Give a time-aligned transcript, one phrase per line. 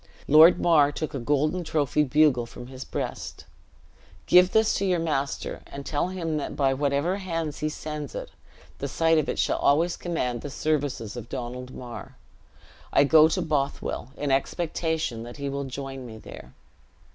[0.27, 3.45] Lord Mar took a golden trophied bugle from his breast:
[4.25, 8.31] "Give this to your master, and tell him that by whatever hands he sends it,
[8.79, 12.17] the sight of it shall always command the services of Donald Mar.
[12.91, 16.55] I go to Bothwell, in expectation that he will join me there.